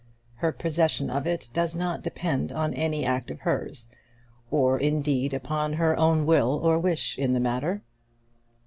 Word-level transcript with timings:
Her 0.37 0.51
possession 0.51 1.11
of 1.11 1.27
it 1.27 1.51
does 1.53 1.75
not 1.75 2.01
depend 2.01 2.51
on 2.51 2.73
any 2.73 3.05
act 3.05 3.29
of 3.29 3.41
hers, 3.41 3.87
or, 4.49 4.79
indeed, 4.79 5.31
upon 5.31 5.73
her 5.73 5.95
own 5.95 6.25
will 6.25 6.53
or 6.63 6.79
wish 6.79 7.19
in 7.19 7.33
the 7.33 7.39
matter." 7.39 7.83